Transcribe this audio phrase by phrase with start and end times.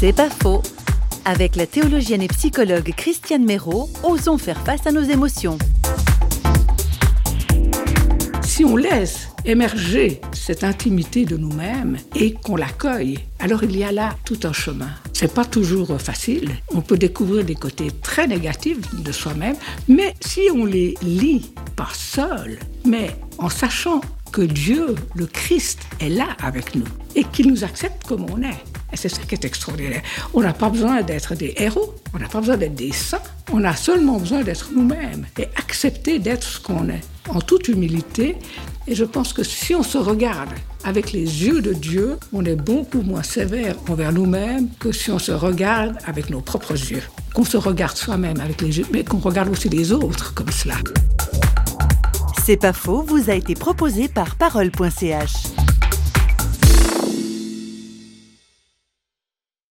[0.00, 0.62] C'est pas faux.
[1.24, 5.58] Avec la théologienne et psychologue Christiane Méraud, osons faire face à nos émotions.
[8.42, 13.90] Si on laisse émerger cette intimité de nous-mêmes et qu'on l'accueille, alors il y a
[13.90, 14.90] là tout un chemin.
[15.14, 16.52] C'est pas toujours facile.
[16.72, 19.56] On peut découvrir des côtés très négatifs de soi-même,
[19.88, 26.08] mais si on les lit pas seul, mais en sachant que Dieu, le Christ, est
[26.08, 26.86] là avec nous
[27.16, 28.77] et qu'il nous accepte comme on est.
[28.92, 30.02] Et c'est ça qui est extraordinaire.
[30.32, 33.20] On n'a pas besoin d'être des héros, on n'a pas besoin d'être des saints,
[33.52, 38.36] on a seulement besoin d'être nous-mêmes et accepter d'être ce qu'on est, en toute humilité.
[38.86, 40.48] Et je pense que si on se regarde
[40.84, 45.18] avec les yeux de Dieu, on est beaucoup moins sévère envers nous-mêmes que si on
[45.18, 47.02] se regarde avec nos propres yeux.
[47.34, 50.76] Qu'on se regarde soi-même avec les yeux, mais qu'on regarde aussi les autres comme cela.
[52.44, 55.57] C'est pas faux, vous a été proposé par parole.ch.